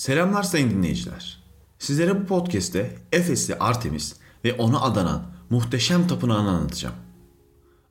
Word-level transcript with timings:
Selamlar 0.00 0.42
sayın 0.42 0.70
dinleyiciler. 0.70 1.42
Sizlere 1.78 2.20
bu 2.20 2.26
podcast'te 2.26 2.98
Efesli 3.12 3.54
Artemis 3.54 4.14
ve 4.44 4.52
ona 4.52 4.80
adanan 4.80 5.22
muhteşem 5.50 6.08
tapınağını 6.08 6.48
anlatacağım. 6.48 6.94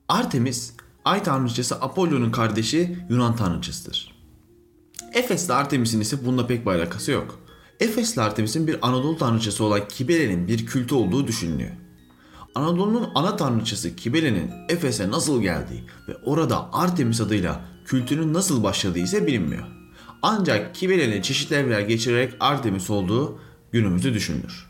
Artemis, 0.08 0.74
ay 1.06 1.24
tanrıçası 1.24 1.76
Apollo'nun 1.76 2.32
kardeşi 2.32 2.98
Yunan 3.10 3.36
tanrıçasıdır. 3.36 4.16
Efesli 5.14 5.54
Artemis'in 5.54 6.02
ise 6.02 6.26
bununla 6.26 6.48
pek 6.48 6.66
bir 6.66 6.72
alakası 6.72 7.12
yok. 7.12 7.40
Efesli 7.80 8.22
Artemis'in 8.22 8.68
bir 8.68 8.88
Anadolu 8.88 9.18
tanrıçası 9.18 9.64
olan 9.64 9.88
Kibele'nin 9.88 10.48
bir 10.48 10.66
kültü 10.66 10.96
olduğu 10.96 11.28
düşünülüyor. 11.28 11.72
Anadolu'nun 12.56 13.10
ana 13.16 13.36
tanrıçası 13.36 13.96
Kibele'nin 13.96 14.52
Efes'e 14.70 15.12
nasıl 15.12 15.42
geldiği 15.42 15.84
ve 16.08 16.16
orada 16.26 16.74
Artemis 16.74 17.22
adıyla 17.22 17.62
kültünün 17.86 18.34
nasıl 18.34 18.64
başladığı 18.64 19.00
ise 19.00 19.28
bilinmiyor. 19.28 19.79
Ancak 20.22 20.76
Kibele'nin 20.76 21.22
çeşitli 21.22 21.56
evler 21.56 21.82
geçirerek 21.82 22.34
Artemis 22.40 22.90
olduğu 22.90 23.40
günümüzde 23.72 24.14
düşünülür. 24.14 24.70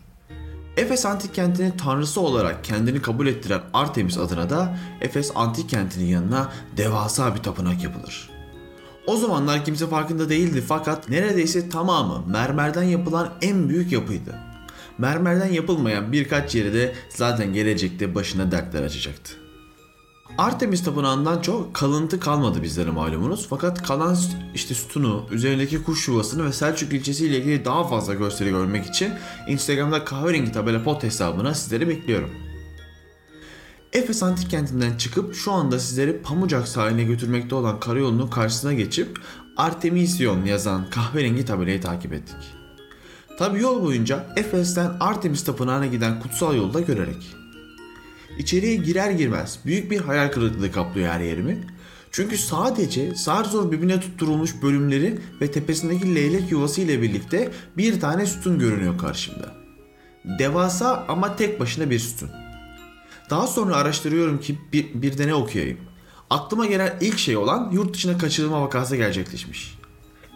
Efes 0.77 1.05
antik 1.05 1.35
kentinin 1.35 1.71
tanrısı 1.71 2.21
olarak 2.21 2.63
kendini 2.63 3.01
kabul 3.01 3.27
ettiren 3.27 3.61
Artemis 3.73 4.17
adına 4.17 4.49
da 4.49 4.77
Efes 5.01 5.31
antik 5.35 5.69
kentinin 5.69 6.05
yanına 6.05 6.51
devasa 6.77 7.35
bir 7.35 7.43
tapınak 7.43 7.83
yapılır. 7.83 8.29
O 9.07 9.17
zamanlar 9.17 9.65
kimse 9.65 9.87
farkında 9.87 10.29
değildi 10.29 10.63
fakat 10.67 11.09
neredeyse 11.09 11.69
tamamı 11.69 12.27
mermerden 12.27 12.83
yapılan 12.83 13.33
en 13.41 13.69
büyük 13.69 13.91
yapıydı. 13.91 14.35
Mermerden 14.97 15.51
yapılmayan 15.53 16.11
birkaç 16.11 16.55
yeri 16.55 16.73
de 16.73 16.95
zaten 17.09 17.53
gelecekte 17.53 18.15
başına 18.15 18.51
dertler 18.51 18.83
açacaktı. 18.83 19.48
Artemis 20.37 20.83
tapınağından 20.83 21.41
çok 21.41 21.73
kalıntı 21.73 22.19
kalmadı 22.19 22.63
bizlere 22.63 22.91
malumunuz. 22.91 23.47
Fakat 23.49 23.83
kalan 23.83 24.17
işte 24.55 24.73
sütunu, 24.75 25.25
üzerindeki 25.31 25.83
kuş 25.83 26.07
yuvasını 26.07 26.45
ve 26.45 26.53
Selçuk 26.53 26.93
ilçesiyle 26.93 27.37
ilgili 27.37 27.65
daha 27.65 27.87
fazla 27.87 28.13
gösteri 28.13 28.49
görmek 28.49 28.85
için 28.85 29.13
Instagram'da 29.47 30.05
kahverengi 30.05 30.51
tabela 30.51 30.83
pot 30.83 31.03
hesabına 31.03 31.53
sizleri 31.53 31.87
bekliyorum. 31.87 32.29
Efes 33.93 34.23
antik 34.23 34.51
kentinden 34.51 34.97
çıkıp 34.97 35.35
şu 35.35 35.51
anda 35.51 35.79
sizleri 35.79 36.21
Pamucak 36.21 36.67
sahiline 36.67 37.03
götürmekte 37.03 37.55
olan 37.55 37.79
karayolunun 37.79 38.27
karşısına 38.27 38.73
geçip 38.73 39.19
Artemision 39.57 40.45
yazan 40.45 40.89
kahverengi 40.89 41.45
tabelayı 41.45 41.81
takip 41.81 42.13
ettik. 42.13 42.59
Tabi 43.39 43.61
yol 43.61 43.83
boyunca 43.83 44.33
Efes'ten 44.35 44.91
Artemis 44.99 45.43
tapınağına 45.43 45.85
giden 45.85 46.19
kutsal 46.19 46.55
yolu 46.55 46.73
da 46.73 46.79
görerek. 46.79 47.38
İçeriye 48.39 48.75
girer 48.75 49.11
girmez 49.11 49.59
büyük 49.65 49.91
bir 49.91 50.01
hayal 50.01 50.31
kırıklığı 50.31 50.71
kaplıyor 50.71 51.09
her 51.13 51.19
yerimi. 51.19 51.67
Çünkü 52.11 52.37
sadece 52.37 53.15
zar 53.15 53.43
zor 53.43 53.71
birbirine 53.71 53.99
tutturulmuş 53.99 54.61
bölümleri 54.61 55.19
ve 55.41 55.51
tepesindeki 55.51 56.15
leylek 56.15 56.51
yuvası 56.51 56.81
ile 56.81 57.01
birlikte 57.01 57.51
bir 57.77 57.99
tane 57.99 58.25
sütun 58.25 58.59
görünüyor 58.59 58.97
karşımda. 58.97 59.55
Devasa 60.39 61.05
ama 61.07 61.35
tek 61.35 61.59
başına 61.59 61.89
bir 61.89 61.99
sütun. 61.99 62.29
Daha 63.29 63.47
sonra 63.47 63.75
araştırıyorum 63.75 64.39
ki 64.39 64.59
bir, 64.73 65.01
bir 65.01 65.17
de 65.17 65.27
ne 65.27 65.35
okuyayım. 65.35 65.77
Aklıma 66.29 66.65
gelen 66.65 66.97
ilk 67.01 67.19
şey 67.19 67.37
olan 67.37 67.71
yurt 67.73 67.93
dışına 67.93 68.17
kaçırılma 68.17 68.61
vakası 68.61 68.95
gerçekleşmiş. 68.95 69.77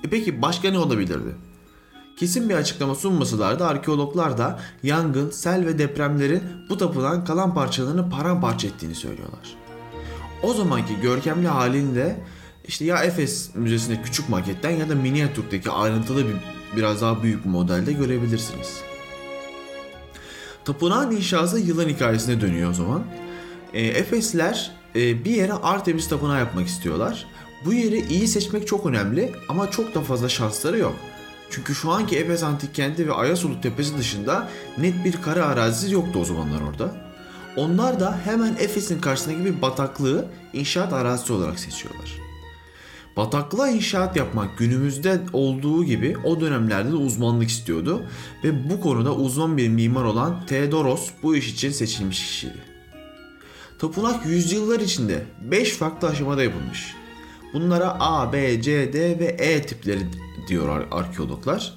E 0.04 0.10
peki 0.10 0.42
başka 0.42 0.72
ne 0.72 0.78
olabilirdi? 0.78 1.36
Kesin 2.18 2.50
bir 2.50 2.56
açıklama 2.56 2.96
sunmasalar 2.96 3.60
da 3.60 3.68
arkeologlar 3.68 4.38
da 4.38 4.60
yangın, 4.84 5.30
sel 5.30 5.66
ve 5.66 5.80
depremlerin 5.80 6.44
bu 6.70 6.78
tapınağın 6.78 7.26
kalan 7.26 7.54
parçalarını 7.54 8.10
paramparça 8.10 8.68
ettiğini 8.68 8.96
söylüyorlar. 8.96 9.56
O 10.44 10.54
zamanki 10.54 11.00
görkemli 11.02 11.48
halinde 11.48 12.20
işte 12.68 12.86
ya 12.86 13.04
Efes 13.04 13.56
Müzesi'nde 13.56 14.02
küçük 14.02 14.30
maketten 14.30 14.72
ya 14.72 14.90
da 14.90 14.96
minyatürdeki 14.96 15.72
ayrıntılı 15.72 16.28
bir 16.28 16.36
biraz 16.78 17.02
daha 17.02 17.24
büyük 17.24 17.46
modelde 17.46 17.94
görebilirsiniz. 17.94 18.82
Tapınağın 20.66 21.12
inşası 21.12 21.60
yılan 21.60 21.90
hikayesine 21.90 22.42
dönüyor 22.42 22.70
o 22.70 22.74
zaman. 22.74 23.04
E, 23.74 23.82
Efesler 23.82 24.72
e, 24.96 25.26
bir 25.26 25.32
yere 25.32 25.54
Artemis 25.54 26.10
tapınağı 26.10 26.40
yapmak 26.40 26.68
istiyorlar. 26.68 27.26
Bu 27.66 27.74
yeri 27.74 28.00
iyi 28.08 28.28
seçmek 28.28 28.68
çok 28.68 28.86
önemli 28.86 29.32
ama 29.50 29.72
çok 29.72 29.96
da 29.96 30.02
fazla 30.02 30.30
şansları 30.30 30.78
yok. 30.78 30.96
Çünkü 31.56 31.76
şu 31.76 31.92
anki 31.92 32.18
Efes 32.18 32.44
Antik 32.44 32.76
Kenti 32.76 33.08
ve 33.08 33.14
Ayasulu 33.14 33.62
Tepesi 33.62 33.98
dışında 33.98 34.50
net 34.78 35.06
bir 35.06 35.12
kara 35.12 35.46
arazisi 35.46 35.94
yoktu 35.94 36.20
o 36.20 36.26
zamanlar 36.26 36.62
orada. 36.62 36.96
Onlar 37.56 38.00
da 38.00 38.20
hemen 38.26 38.56
Efes'in 38.60 39.02
karşısındaki 39.02 39.46
bir 39.46 39.62
bataklığı 39.62 40.26
inşaat 40.54 40.94
arazisi 40.94 41.34
olarak 41.34 41.60
seçiyorlar. 41.60 42.18
Bataklığa 43.18 43.68
inşaat 43.70 44.16
yapmak 44.16 44.58
günümüzde 44.58 45.22
olduğu 45.34 45.84
gibi 45.84 46.18
o 46.24 46.42
dönemlerde 46.42 46.92
de 46.92 46.96
uzmanlık 46.96 47.50
istiyordu 47.50 48.04
ve 48.44 48.70
bu 48.70 48.82
konuda 48.82 49.16
uzman 49.16 49.58
bir 49.58 49.70
mimar 49.70 50.04
olan 50.04 50.46
Theodoros 50.46 51.10
bu 51.24 51.36
iş 51.36 51.54
için 51.54 51.72
seçilmiş 51.72 52.20
kişiydi. 52.20 52.58
Tapınak 53.80 54.26
yüzyıllar 54.26 54.80
içinde 54.80 55.24
5 55.42 55.74
farklı 55.74 56.08
aşamada 56.08 56.44
yapılmış. 56.44 56.96
Bunlara 57.54 57.98
A, 58.00 58.34
B, 58.34 58.62
C, 58.62 58.94
D 58.94 59.20
ve 59.20 59.26
E 59.26 59.62
tipleri 59.62 60.00
diyor 60.48 60.88
arkeologlar. 60.92 61.74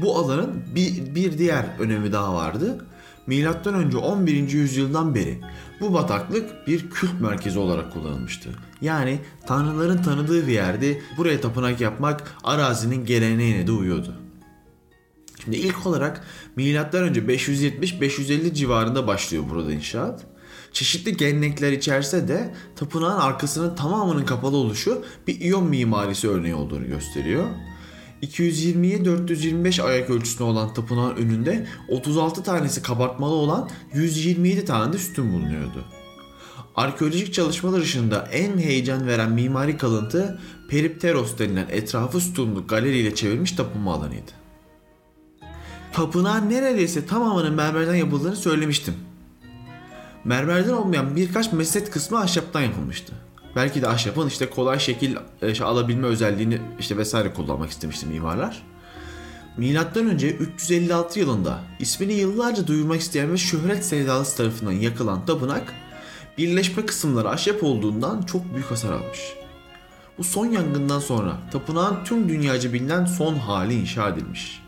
Bu 0.00 0.18
alanın 0.18 0.62
bir, 0.74 1.14
bir 1.14 1.38
diğer 1.38 1.66
önemi 1.78 2.12
daha 2.12 2.34
vardı. 2.34 2.86
Milattan 3.26 3.74
önce 3.74 3.96
11. 3.96 4.48
yüzyıldan 4.48 5.14
beri 5.14 5.40
bu 5.80 5.94
bataklık 5.94 6.66
bir 6.66 6.90
kült 6.90 7.20
merkezi 7.20 7.58
olarak 7.58 7.92
kullanılmıştı. 7.92 8.50
Yani 8.80 9.18
tanrıların 9.46 10.02
tanıdığı 10.02 10.46
bir 10.46 10.52
yerde 10.52 11.00
buraya 11.16 11.40
tapınak 11.40 11.80
yapmak 11.80 12.34
arazinin 12.44 13.04
geleneğine 13.04 13.66
de 13.66 13.72
uyuyordu. 13.72 14.14
Şimdi 15.44 15.56
ilk 15.56 15.86
olarak 15.86 16.24
milattan 16.56 17.02
önce 17.02 17.20
570-550 17.20 18.54
civarında 18.54 19.06
başlıyor 19.06 19.44
burada 19.50 19.72
inşaat. 19.72 20.26
Çeşitli 20.72 21.16
gelenekler 21.16 21.72
içerse 21.72 22.28
de 22.28 22.54
tapınağın 22.76 23.20
arkasının 23.20 23.74
tamamının 23.74 24.24
kapalı 24.24 24.56
oluşu 24.56 25.04
bir 25.26 25.40
iyon 25.40 25.64
mimarisi 25.64 26.28
örneği 26.28 26.54
olduğunu 26.54 26.86
gösteriyor. 26.86 27.46
220'ye 28.22 29.04
425 29.04 29.80
ayak 29.80 30.10
ölçüsünde 30.10 30.44
olan 30.44 30.74
tapınağın 30.74 31.16
önünde 31.16 31.66
36 31.88 32.42
tanesi 32.42 32.82
kabartmalı 32.82 33.34
olan 33.34 33.70
127 33.94 34.64
tane 34.64 34.92
de 34.92 34.98
sütun 34.98 35.32
bulunuyordu. 35.32 35.84
Arkeolojik 36.76 37.34
çalışmalar 37.34 37.80
ışığında 37.80 38.28
en 38.32 38.58
heyecan 38.58 39.06
veren 39.06 39.32
mimari 39.32 39.76
kalıntı 39.76 40.40
Peripteros 40.68 41.38
denilen 41.38 41.66
etrafı 41.70 42.20
sütunlu 42.20 42.66
galeriyle 42.66 43.14
çevirmiş 43.14 43.52
tapınma 43.52 43.94
alanıydı. 43.94 44.30
Tapınağın 45.92 46.50
neredeyse 46.50 47.06
tamamının 47.06 47.54
mermerden 47.54 47.94
yapıldığını 47.94 48.36
söylemiştim. 48.36 48.94
Mermerden 50.24 50.72
olmayan 50.72 51.16
birkaç 51.16 51.52
meset 51.52 51.90
kısmı 51.90 52.20
ahşaptan 52.20 52.60
yapılmıştı. 52.60 53.12
Belki 53.56 53.82
de 53.82 53.88
ahşabın 53.88 54.28
işte 54.28 54.50
kolay 54.50 54.78
şekil 54.78 55.16
e, 55.42 55.62
alabilme 55.62 56.06
özelliğini 56.06 56.58
işte 56.80 56.96
vesaire 56.96 57.34
kullanmak 57.34 57.70
istemişti 57.70 58.06
mimarlar. 58.06 58.62
Milattan 59.56 60.06
önce 60.06 60.30
356 60.30 61.18
yılında 61.18 61.60
ismini 61.78 62.12
yıllarca 62.12 62.66
duyurmak 62.66 63.00
isteyen 63.00 63.32
ve 63.32 63.36
şöhret 63.36 63.84
sevdalısı 63.84 64.36
tarafından 64.36 64.72
yakılan 64.72 65.26
tapınak 65.26 65.74
birleşme 66.38 66.86
kısımları 66.86 67.30
ahşap 67.30 67.62
olduğundan 67.62 68.22
çok 68.22 68.54
büyük 68.54 68.70
hasar 68.70 68.92
almış. 68.92 69.32
Bu 70.18 70.24
son 70.24 70.46
yangından 70.46 71.00
sonra 71.00 71.36
tapınağın 71.52 72.04
tüm 72.04 72.28
dünyaca 72.28 72.72
bilinen 72.72 73.04
son 73.04 73.34
hali 73.34 73.74
inşa 73.74 74.08
edilmiş. 74.08 74.61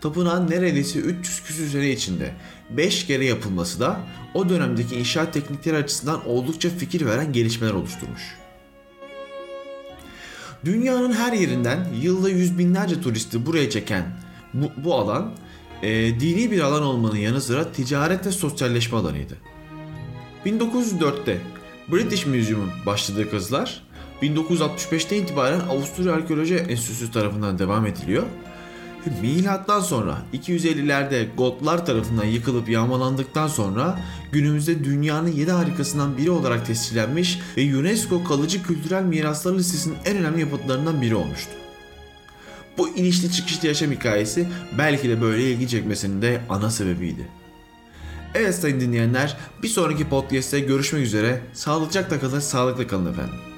Tapınağın 0.00 0.50
neredeyse 0.50 0.98
300 0.98 1.42
küsür 1.42 1.68
sene 1.68 1.90
içinde 1.90 2.32
5 2.70 3.06
kere 3.06 3.24
yapılması 3.24 3.80
da 3.80 4.00
o 4.34 4.48
dönemdeki 4.48 4.96
inşaat 4.96 5.32
teknikleri 5.34 5.76
açısından 5.76 6.28
oldukça 6.28 6.70
fikir 6.70 7.06
veren 7.06 7.32
gelişmeler 7.32 7.72
oluşturmuş. 7.72 8.22
Dünyanın 10.64 11.12
her 11.12 11.32
yerinden 11.32 11.88
yılda 12.02 12.28
yüz 12.28 12.58
binlerce 12.58 13.00
turisti 13.00 13.46
buraya 13.46 13.70
çeken 13.70 14.04
bu, 14.54 14.70
bu 14.84 14.94
alan 14.94 15.32
e, 15.82 16.20
dini 16.20 16.50
bir 16.50 16.60
alan 16.60 16.82
olmanın 16.82 17.16
yanı 17.16 17.40
sıra 17.40 17.72
ticaret 17.72 18.26
ve 18.26 18.32
sosyalleşme 18.32 18.98
alanıydı. 18.98 19.36
1904'te 20.46 21.38
British 21.92 22.26
Museum'un 22.26 22.70
başladığı 22.86 23.30
kazılar 23.30 23.82
1965'te 24.22 25.16
itibaren 25.16 25.60
Avusturya 25.60 26.12
Arkeoloji 26.12 26.54
Enstitüsü 26.54 27.12
tarafından 27.12 27.58
devam 27.58 27.86
ediliyor 27.86 28.22
Milattan 29.22 29.80
sonra 29.80 30.18
250'lerde 30.34 31.26
Gotlar 31.36 31.86
tarafından 31.86 32.24
yıkılıp 32.24 32.68
yağmalandıktan 32.68 33.48
sonra 33.48 34.00
günümüzde 34.32 34.84
dünyanın 34.84 35.32
7 35.32 35.50
harikasından 35.50 36.16
biri 36.16 36.30
olarak 36.30 36.66
tescillenmiş 36.66 37.38
ve 37.56 37.76
UNESCO 37.76 38.24
kalıcı 38.24 38.62
kültürel 38.62 39.02
miraslar 39.02 39.54
listesinin 39.54 39.96
en 40.04 40.16
önemli 40.16 40.40
yapıtlarından 40.40 41.02
biri 41.02 41.14
olmuştu. 41.14 41.50
Bu 42.78 42.88
inişli 42.88 43.32
çıkışlı 43.32 43.68
yaşam 43.68 43.90
hikayesi 43.90 44.48
belki 44.78 45.08
de 45.08 45.20
böyle 45.20 45.52
ilgi 45.52 45.68
çekmesinin 45.68 46.22
de 46.22 46.40
ana 46.48 46.70
sebebiydi. 46.70 47.28
Evet 48.34 48.54
sayın 48.54 48.80
dinleyenler 48.80 49.36
bir 49.62 49.68
sonraki 49.68 50.08
podcast'te 50.08 50.60
görüşmek 50.60 51.02
üzere. 51.02 51.40
Sağlıcakla 51.52 52.20
kalın, 52.20 52.40
sağlıklı 52.40 52.86
kalın 52.86 53.12
efendim. 53.12 53.49